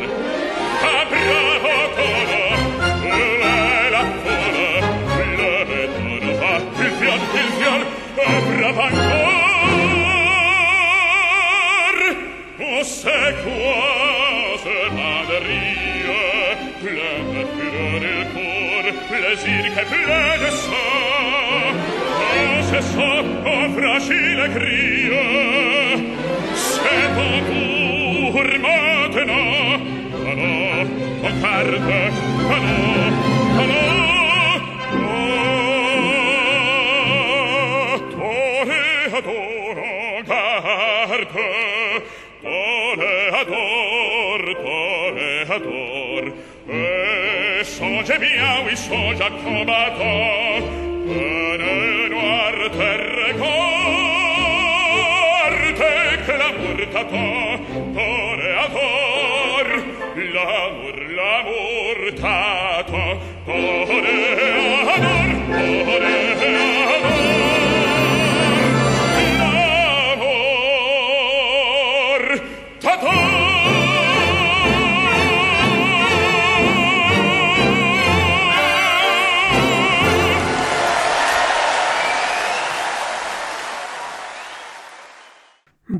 A 0.83 1.05
bravo 1.11 1.77
color 1.97 2.59
Le 3.03 3.78
désir 19.29 19.62
che 19.74 19.85
plein 19.85 20.39
de 20.43 20.51
sang 20.51 21.74
Quand 22.18 22.62
ce 22.70 22.81
sang 22.93 23.24
pauvre 23.45 23.85
agile 23.97 24.45
crie 24.55 25.11
C'est 26.55 27.09
en 27.26 27.37
cours 27.49 28.43
maintenant 28.66 29.49
Allons, 30.31 30.87
en 31.24 31.33
carte, 31.43 31.89
allons, 33.59 34.18
gebiau 48.09 48.65
i 48.73 48.75
so 48.75 49.01
Giacobato 49.19 50.13
Pane 51.09 52.09
noir 52.09 52.59
terre 52.77 53.31
corte 53.41 54.73
che 56.25 56.35
la 56.41 56.51
murtato 56.57 57.25
toreator 57.97 59.69
l'amor 60.35 60.99
l'amor 61.19 62.01
tato 62.23 63.05
toreador 63.45 65.31
toreador 65.49 66.28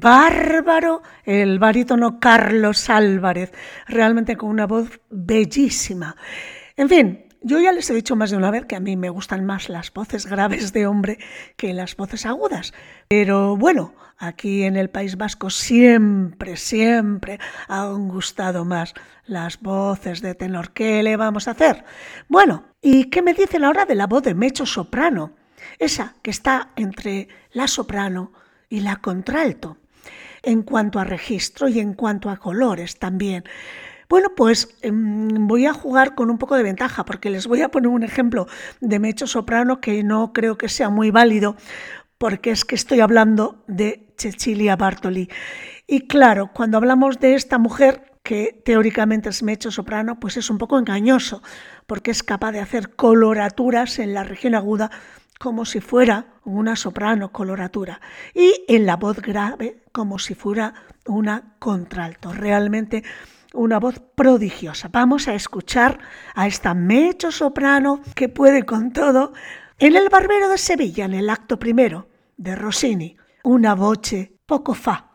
Bárbaro 0.09 1.03
el 1.27 1.59
barítono 1.59 2.19
Carlos 2.19 2.89
Álvarez, 2.89 3.53
realmente 3.87 4.39
con 4.39 4.49
una 4.49 4.67
voz 4.67 5.03
bellísima. 5.11 6.17
En 6.79 6.89
fin, 6.89 7.27
yo 7.43 7.61
ya 7.61 7.73
les 7.73 7.91
he 7.91 7.95
dicho 7.95 8.17
más 8.17 8.31
de 8.31 8.39
una 8.39 8.51
vez 8.51 8.65
que 8.65 8.75
a 8.75 8.81
mí 8.81 8.97
me 8.97 9.11
gustan 9.11 9.45
más 9.45 9.69
las 9.69 9.93
voces 9.93 10.25
graves 10.25 10.73
de 10.73 10.87
hombre 10.87 11.19
que 11.59 11.75
las 11.75 11.95
voces 11.95 12.25
agudas. 12.25 12.73
Pero 13.07 13.59
bueno, 13.59 13.93
aquí 14.17 14.63
en 14.63 14.77
el 14.77 14.89
País 14.89 15.19
Vasco 15.19 15.51
siempre, 15.51 16.57
siempre 16.57 17.39
han 17.69 18.09
gustado 18.09 18.65
más 18.65 18.95
las 19.27 19.61
voces 19.61 20.23
de 20.23 20.35
tenor. 20.35 20.71
¿Qué 20.71 21.03
le 21.03 21.19
vamos 21.19 21.49
a 21.49 21.51
hacer? 21.51 21.85
Bueno, 22.29 22.65
¿y 22.81 23.11
qué 23.11 23.21
me 23.21 23.35
dicen 23.35 23.63
ahora 23.63 23.85
de 23.85 23.95
la 23.95 24.07
voz 24.07 24.23
de 24.23 24.35
Mecho 24.35 24.65
Soprano? 24.65 25.35
esa 25.79 26.15
que 26.23 26.31
está 26.31 26.71
entre 26.77 27.29
la 27.53 27.69
soprano 27.69 28.33
y 28.71 28.81
la 28.81 28.97
contralto, 28.97 29.77
en 30.49 30.63
cuanto 30.63 30.99
a 30.99 31.05
registro 31.05 31.69
y 31.69 31.79
en 31.79 31.93
cuanto 31.93 32.31
a 32.31 32.39
colores 32.39 32.99
también. 32.99 33.45
Bueno, 34.09 34.31
pues 34.35 34.75
em, 34.81 35.47
voy 35.47 35.67
a 35.67 35.75
jugar 35.75 36.15
con 36.15 36.31
un 36.31 36.39
poco 36.39 36.57
de 36.57 36.63
ventaja 36.63 37.05
porque 37.05 37.29
les 37.29 37.47
voy 37.47 37.61
a 37.61 37.69
poner 37.69 37.89
un 37.89 38.03
ejemplo 38.03 38.47
de 38.81 38.99
mecho 38.99 39.27
soprano 39.27 39.83
que 39.83 40.03
no 40.03 40.33
creo 40.33 40.57
que 40.57 40.71
sea 40.71 40.89
muy 40.89 41.11
válido 41.11 41.57
porque 42.17 42.51
es 42.51 42.65
que 42.65 42.75
estoy 42.75 43.01
hablando 43.01 43.63
de 43.67 44.09
Cecilia 44.17 44.77
Bartoli. 44.77 45.29
Y 45.87 46.07
claro, 46.07 46.51
cuando 46.55 46.79
hablamos 46.79 47.21
de 47.21 47.35
esta 47.35 47.59
mujer 47.59 48.13
que 48.23 48.59
teóricamente 48.65 49.29
es 49.29 49.43
mecho 49.43 49.71
soprano, 49.71 50.19
pues 50.19 50.39
es 50.39 50.49
un 50.49 50.57
poco 50.57 50.79
engañoso 50.79 51.43
porque 51.87 52.11
es 52.11 52.23
capaz 52.23 52.53
de 52.53 52.61
hacer 52.61 52.97
coloraturas 52.97 53.99
en 53.99 54.15
la 54.15 54.25
región 54.25 54.55
aguda 54.55 54.91
como 55.39 55.67
si 55.67 55.81
fuera 55.81 56.27
una 56.45 56.75
soprano 56.77 57.33
coloratura 57.33 58.01
y 58.35 58.65
en 58.69 58.87
la 58.87 58.97
voz 58.97 59.21
grave 59.21 59.83
como 59.99 60.21
si 60.21 60.37
fuera 60.37 60.75
una 61.07 61.57
contralto. 61.59 62.33
Realmente 62.33 63.03
una 63.53 63.81
voz 63.81 64.01
prodigiosa. 64.15 64.89
Vamos 64.93 65.27
a 65.27 65.35
escuchar 65.35 65.99
a 66.37 66.47
esta 66.47 66.73
mecho 66.73 67.33
soprano 67.33 68.01
que 68.15 68.29
puede 68.29 68.63
con 68.63 68.93
todo 68.93 69.33
en 69.77 69.97
El 69.97 70.09
Barbero 70.09 70.49
de 70.51 70.57
Sevilla, 70.57 71.05
en 71.07 71.15
el 71.15 71.29
acto 71.29 71.59
primero 71.59 72.09
de 72.37 72.55
Rossini, 72.55 73.17
una 73.43 73.75
voce 73.75 74.37
poco 74.47 74.73
fa. 74.73 75.08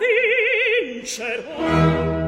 vincerò 0.00 2.19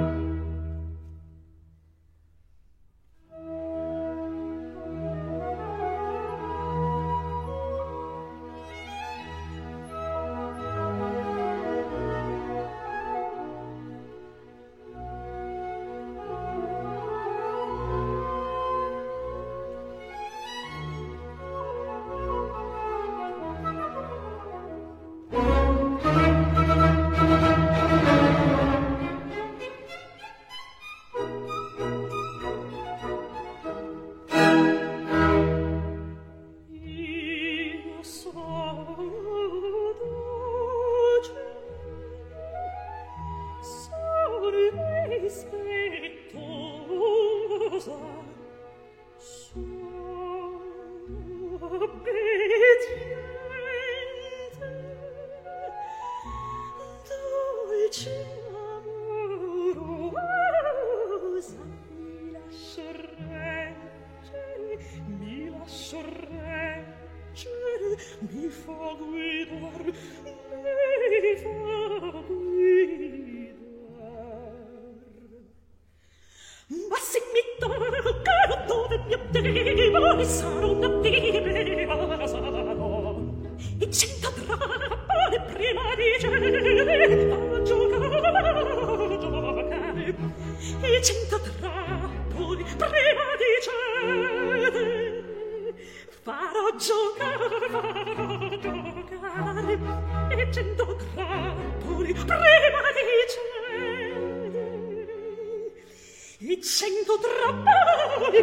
sento 106.63 107.19
trappare 107.19 108.39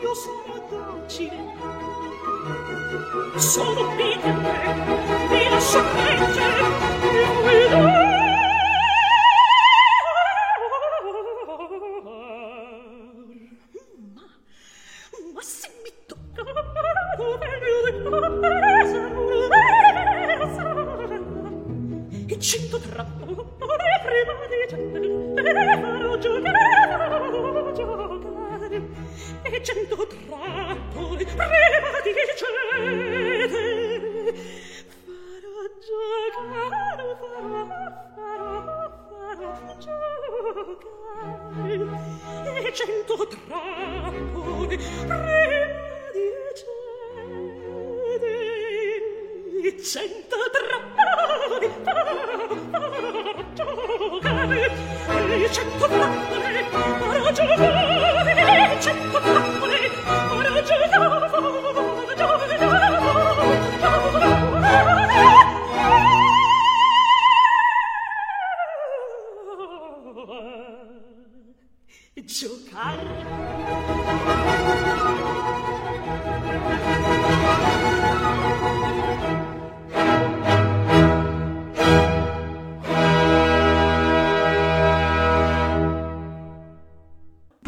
io 0.00 0.14
sono 0.14 0.66
docile 0.70 1.36
sono 3.36 3.94
piccante 3.94 5.28
vi 5.28 5.48
lascio 5.50 5.82
crescere 5.82 6.71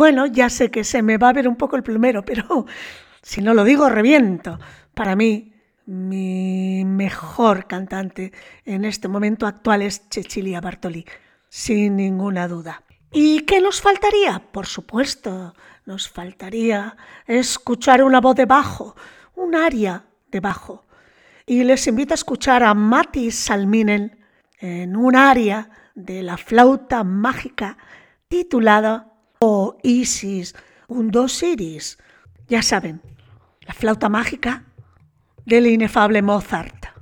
Bueno, 0.05 0.27
ya 0.27 0.51
sé 0.51 0.71
que 0.71 0.85
se 0.85 1.01
me 1.01 1.17
va 1.17 1.31
a 1.31 1.33
ver 1.33 1.49
un 1.49 1.57
poco 1.57 1.77
el 1.77 1.83
plumero, 1.83 2.23
pero 2.27 2.67
si 3.23 3.41
no 3.41 3.55
lo 3.55 3.65
digo, 3.65 3.89
reviento. 3.89 4.59
Para 4.93 5.17
mí, 5.17 5.55
mi 5.87 6.85
mejor 6.85 7.67
cantante 7.67 8.31
en 8.67 8.85
este 8.85 9.09
momento 9.09 9.47
actual 9.47 9.81
es 9.81 10.03
Cecilia 10.11 10.61
Bartoli, 10.61 11.07
sin 11.49 11.97
ninguna 11.97 12.49
duda. 12.49 12.83
¿Y 13.13 13.47
qué 13.47 13.63
nos 13.63 13.81
faltaría? 13.81 14.43
Por 14.53 14.67
supuesto, 14.67 15.55
nos 15.87 16.11
faltaría 16.11 16.99
escuchar 17.27 18.05
una 18.05 18.21
voz 18.21 18.37
de 18.37 18.45
bajo, 18.45 18.97
un 19.37 19.55
aria 19.55 20.05
de 20.31 20.41
bajo. 20.41 20.85
Y 21.47 21.65
les 21.65 21.87
invito 21.87 22.13
a 22.13 22.21
escuchar 22.21 22.63
a 22.63 22.75
Matti 22.75 23.31
Salminen 23.31 24.19
en 24.59 24.97
un 24.97 25.17
aria 25.17 25.71
de 25.95 26.23
la 26.23 26.37
flauta 26.37 27.05
mágica 27.05 27.79
titulada 28.29 29.14
o 29.41 29.77
Isis, 29.83 30.55
un 30.89 31.11
dos 31.11 31.43
iris. 31.43 31.99
Ya 32.49 32.63
saben, 32.63 33.03
la 33.61 33.75
flauta 33.75 34.09
mágica 34.09 34.65
del 35.45 35.67
inefable 35.67 36.23
Mozart. 36.23 36.94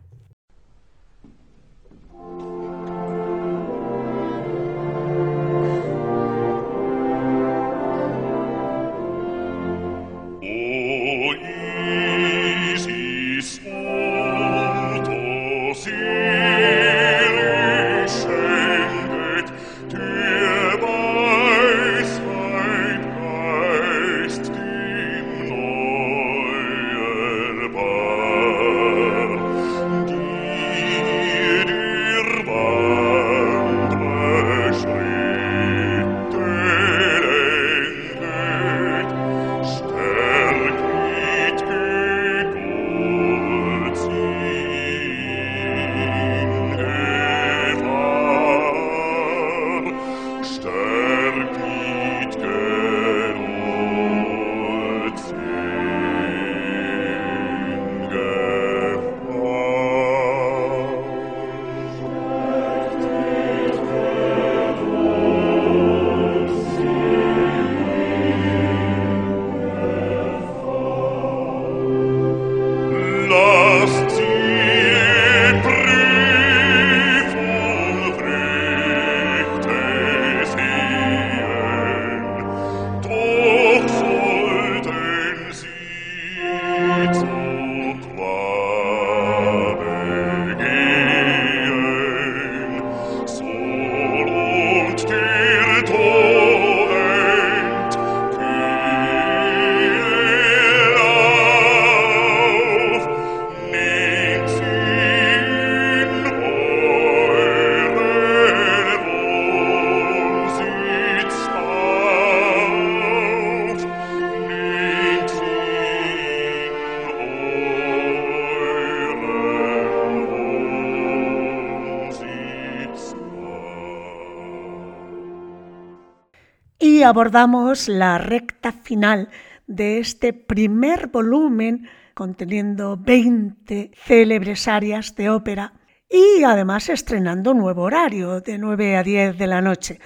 Abordamos 127.12 127.88
la 127.88 128.16
recta 128.16 128.72
final 128.72 129.28
de 129.66 129.98
este 129.98 130.32
primer 130.32 131.08
volumen 131.08 131.86
conteniendo 132.14 132.96
20 132.96 133.90
célebres 133.94 134.66
áreas 134.66 135.14
de 135.14 135.28
ópera 135.28 135.74
y 136.08 136.42
además 136.42 136.88
estrenando 136.88 137.52
nuevo 137.52 137.82
horario 137.82 138.40
de 138.40 138.56
9 138.56 138.96
a 138.96 139.02
10 139.02 139.36
de 139.36 139.46
la 139.46 139.60
noche. 139.60 140.00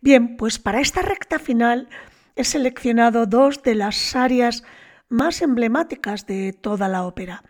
Bien, 0.00 0.36
pues 0.36 0.60
para 0.60 0.80
esta 0.80 1.02
recta 1.02 1.40
final 1.40 1.88
he 2.36 2.44
seleccionado 2.44 3.26
dos 3.26 3.64
de 3.64 3.74
las 3.74 4.14
áreas 4.14 4.62
más 5.08 5.42
emblemáticas 5.42 6.24
de 6.24 6.52
toda 6.52 6.86
la 6.86 7.04
ópera. 7.04 7.42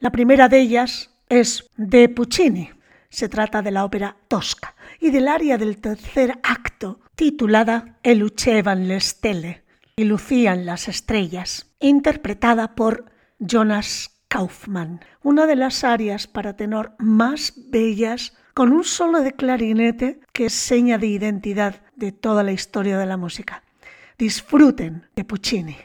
La 0.00 0.10
primera 0.10 0.48
de 0.48 0.58
ellas 0.58 1.14
es 1.28 1.70
de 1.76 2.08
Puccini. 2.08 2.70
Se 3.12 3.28
trata 3.28 3.60
de 3.60 3.70
la 3.70 3.84
ópera 3.84 4.16
Tosca 4.26 4.74
y 4.98 5.10
del 5.10 5.28
área 5.28 5.58
del 5.58 5.76
tercer 5.82 6.40
acto 6.42 7.00
titulada 7.14 7.98
El 8.02 8.20
Lucevan 8.20 8.88
le 8.88 8.98
stelle 9.00 9.64
y 9.96 10.04
lucían 10.04 10.64
las 10.64 10.88
estrellas, 10.88 11.70
interpretada 11.78 12.74
por 12.74 13.12
Jonas 13.38 14.24
Kaufmann, 14.28 15.04
una 15.22 15.46
de 15.46 15.56
las 15.56 15.84
arias 15.84 16.26
para 16.26 16.56
tenor 16.56 16.92
más 16.98 17.52
bellas 17.68 18.32
con 18.54 18.72
un 18.72 18.82
solo 18.82 19.20
de 19.20 19.32
clarinete 19.32 20.20
que 20.32 20.46
es 20.46 20.54
seña 20.54 20.96
de 20.96 21.08
identidad 21.08 21.82
de 21.94 22.12
toda 22.12 22.42
la 22.42 22.52
historia 22.52 22.96
de 22.96 23.04
la 23.04 23.18
música. 23.18 23.62
Disfruten 24.16 25.06
de 25.14 25.24
Puccini. 25.24 25.76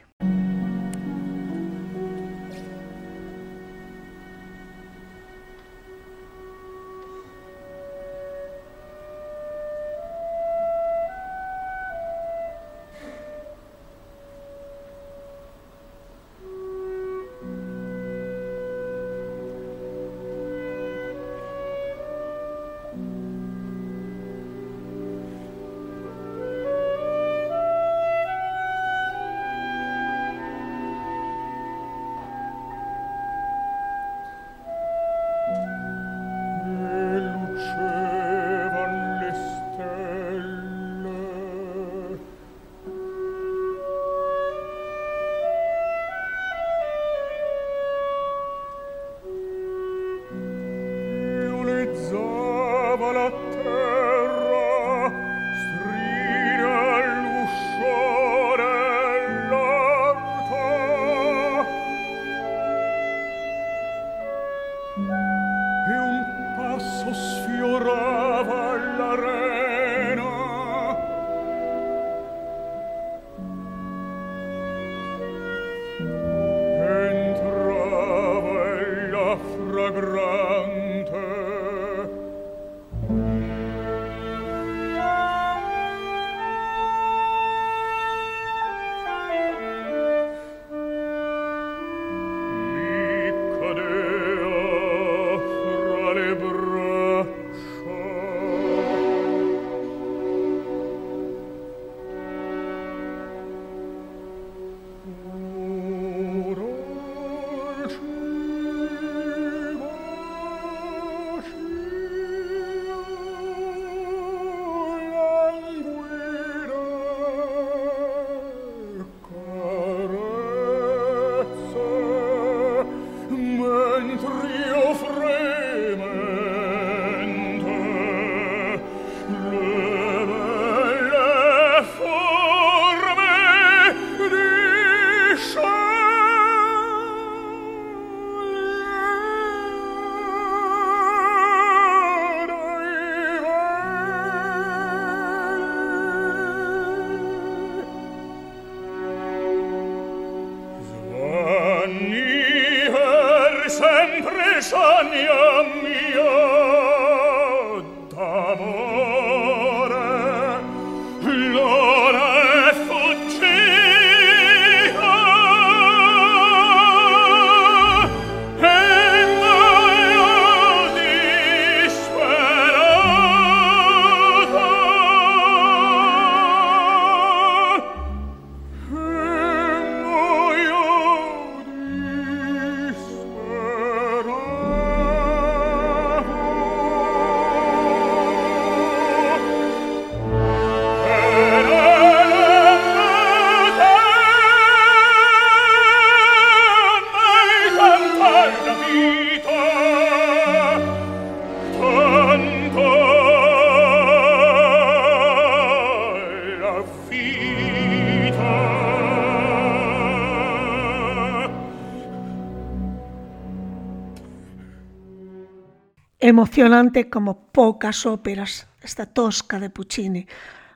Emocionante 216.37 217.09
como 217.09 217.47
pocas 217.47 218.05
óperas, 218.05 218.67
esta 218.83 219.07
Tosca 219.07 219.59
de 219.59 219.71
Puccini. 219.71 220.27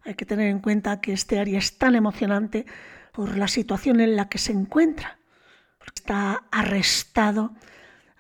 Hay 0.04 0.16
que 0.16 0.26
tener 0.26 0.48
en 0.48 0.58
cuenta 0.58 1.00
que 1.00 1.14
este 1.14 1.38
aria 1.38 1.60
es 1.60 1.78
tan 1.78 1.94
emocionante 1.94 2.66
por 3.12 3.38
la 3.38 3.48
situación 3.48 4.00
en 4.00 4.16
la 4.16 4.28
que 4.28 4.40
se 4.40 4.54
encuentra. 4.54 5.20
Está 5.86 6.46
arrestado, 6.50 7.54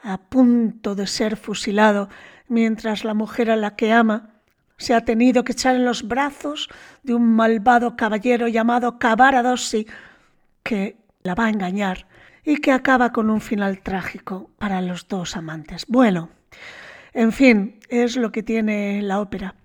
a 0.03 0.19
punto 0.19 0.93
de 0.93 1.07
ser 1.07 1.35
fusilado, 1.35 2.09
mientras 2.47 3.03
la 3.03 3.15
mujer 3.15 3.49
a 3.49 3.55
la 3.55 3.75
que 3.75 3.91
ama 3.91 4.29
se 4.77 4.93
ha 4.93 5.03
tenido 5.03 5.43
que 5.43 5.53
echar 5.53 5.75
en 5.75 5.85
los 5.85 6.07
brazos 6.07 6.69
de 7.01 7.15
un 7.15 7.35
malvado 7.35 7.95
caballero 7.95 8.49
llamado 8.49 8.99
Cavaradossi, 8.99 9.87
que 10.61 10.95
la 11.23 11.33
va 11.33 11.45
a 11.45 11.49
engañar 11.49 12.05
y 12.45 12.57
que 12.57 12.71
acaba 12.71 13.11
con 13.11 13.31
un 13.31 13.41
final 13.41 13.79
trágico 13.79 14.51
para 14.59 14.79
los 14.83 15.07
dos 15.07 15.35
amantes. 15.35 15.87
Bueno, 15.87 16.29
en 17.13 17.31
fin, 17.31 17.79
es 17.89 18.15
lo 18.15 18.31
que 18.31 18.43
tiene 18.43 19.01
la 19.01 19.19
ópera, 19.19 19.55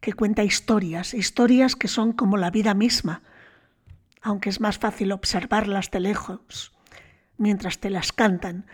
que 0.00 0.12
cuenta 0.12 0.44
historias, 0.44 1.14
historias 1.14 1.76
que 1.76 1.88
son 1.88 2.12
como 2.12 2.36
la 2.36 2.50
vida 2.50 2.74
misma, 2.74 3.22
aunque 4.22 4.50
es 4.50 4.60
más 4.60 4.78
fácil 4.78 5.12
observarlas 5.12 5.90
de 5.90 6.00
lejos 6.00 6.72
mientras 7.38 7.78
te 7.78 7.90
las 7.90 8.12
cantan 8.12 8.66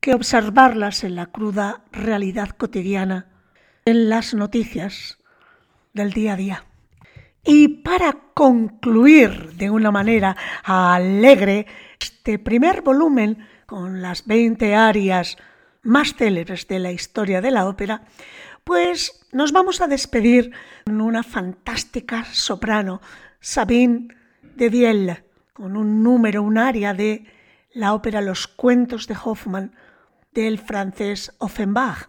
que 0.00 0.14
observarlas 0.14 1.04
en 1.04 1.16
la 1.16 1.26
cruda 1.26 1.82
realidad 1.92 2.50
cotidiana, 2.50 3.26
en 3.84 4.08
las 4.08 4.34
noticias 4.34 5.18
del 5.92 6.12
día 6.12 6.34
a 6.34 6.36
día. 6.36 6.64
Y 7.44 7.68
para 7.68 8.12
concluir 8.34 9.52
de 9.52 9.70
una 9.70 9.90
manera 9.90 10.36
alegre 10.64 11.66
este 12.00 12.38
primer 12.38 12.82
volumen 12.82 13.46
con 13.66 14.02
las 14.02 14.26
20 14.26 14.74
arias 14.74 15.36
más 15.86 16.14
célebres 16.14 16.66
de 16.68 16.78
la 16.78 16.92
historia 16.92 17.40
de 17.40 17.50
la 17.50 17.66
ópera, 17.66 18.02
pues 18.64 19.24
nos 19.32 19.52
vamos 19.52 19.80
a 19.80 19.86
despedir 19.86 20.50
con 20.84 21.00
una 21.00 21.22
fantástica 21.22 22.24
soprano, 22.32 23.00
Sabine 23.40 24.08
de 24.42 24.68
Vielle, 24.68 25.24
con 25.52 25.76
un 25.76 26.02
número, 26.02 26.42
un 26.42 26.58
aria 26.58 26.92
de 26.92 27.24
la 27.72 27.94
ópera 27.94 28.20
Los 28.20 28.48
cuentos 28.48 29.06
de 29.06 29.16
Hoffmann 29.22 29.72
del 30.32 30.58
francés 30.58 31.32
Offenbach. 31.38 32.08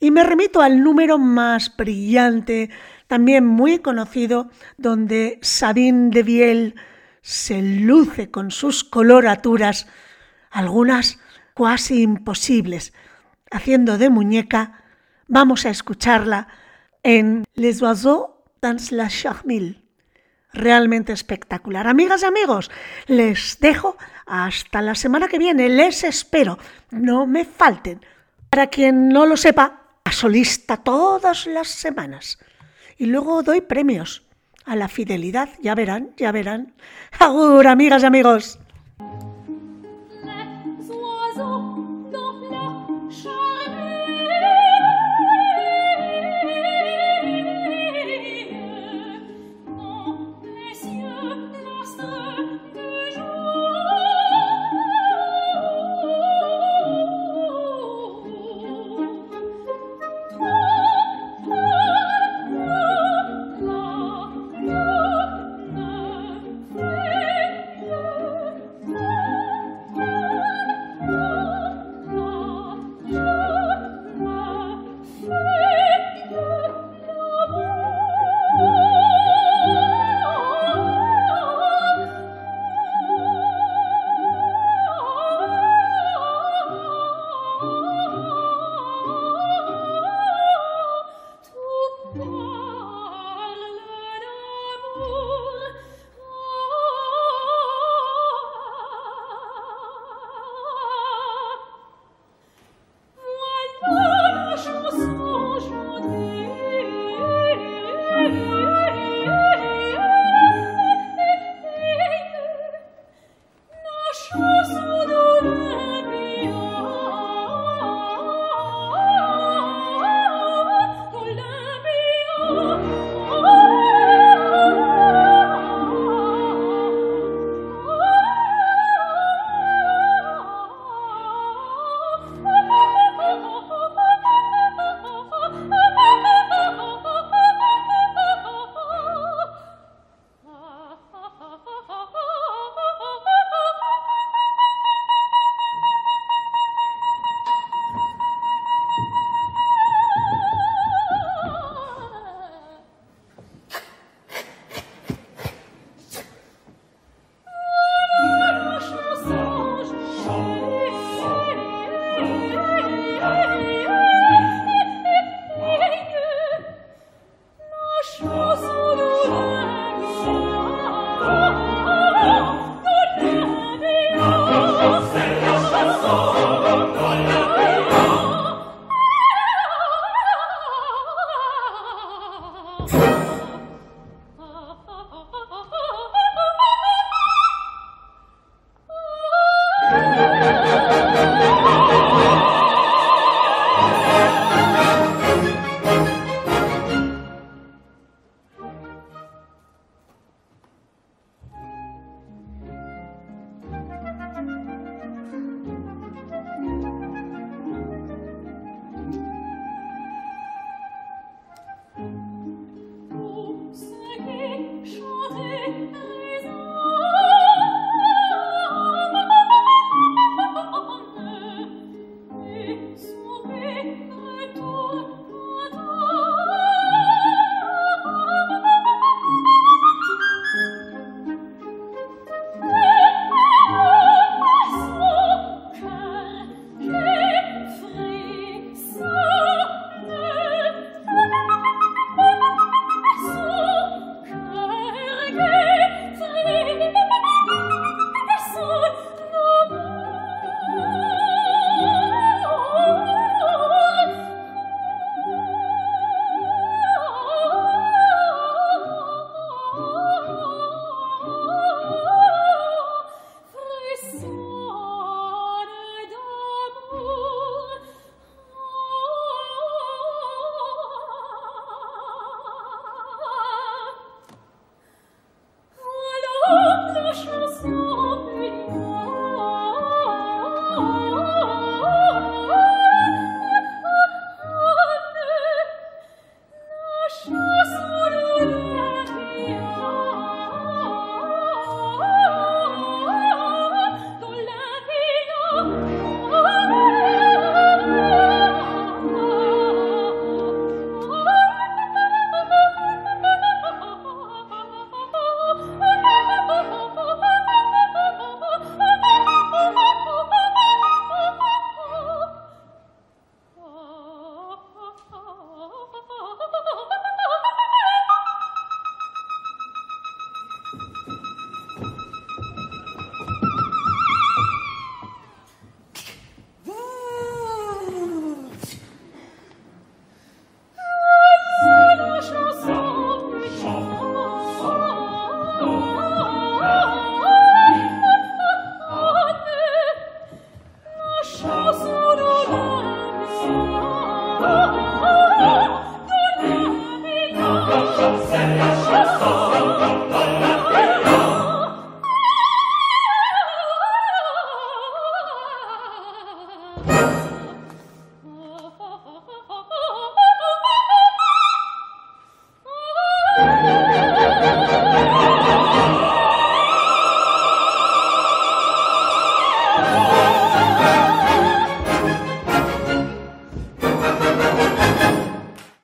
Y 0.00 0.10
me 0.10 0.22
remito 0.22 0.62
al 0.62 0.82
número 0.82 1.18
más 1.18 1.76
brillante, 1.76 2.70
también 3.06 3.44
muy 3.44 3.80
conocido, 3.80 4.50
donde 4.76 5.38
Sabine 5.42 6.10
de 6.10 6.22
Vielle 6.22 6.74
se 7.20 7.60
luce 7.60 8.30
con 8.30 8.50
sus 8.50 8.84
coloraturas, 8.84 9.86
algunas 10.50 11.18
cuasi 11.58 12.02
imposibles. 12.02 12.92
Haciendo 13.50 13.98
de 13.98 14.10
muñeca, 14.10 14.84
vamos 15.26 15.66
a 15.66 15.70
escucharla 15.70 16.46
en 17.02 17.42
Les 17.54 17.82
Oiseaux 17.82 18.44
dans 18.62 18.92
la 18.92 19.08
Charmille. 19.08 19.82
Realmente 20.52 21.12
espectacular. 21.12 21.88
Amigas 21.88 22.22
y 22.22 22.26
amigos, 22.26 22.70
les 23.08 23.58
dejo 23.58 23.96
hasta 24.24 24.82
la 24.82 24.94
semana 24.94 25.26
que 25.26 25.40
viene. 25.40 25.68
Les 25.68 26.04
espero. 26.04 26.58
No 26.92 27.26
me 27.26 27.44
falten. 27.44 28.06
Para 28.48 28.68
quien 28.68 29.08
no 29.08 29.26
lo 29.26 29.36
sepa, 29.36 29.82
a 30.04 30.12
solista 30.12 30.76
todas 30.76 31.48
las 31.48 31.66
semanas. 31.66 32.38
Y 32.98 33.06
luego 33.06 33.42
doy 33.42 33.62
premios 33.62 34.22
a 34.64 34.76
la 34.76 34.86
fidelidad. 34.86 35.48
Ya 35.60 35.74
verán, 35.74 36.10
ya 36.16 36.30
verán. 36.30 36.74
Agur, 37.18 37.66
amigas 37.66 38.04
y 38.04 38.06
amigos. 38.06 38.60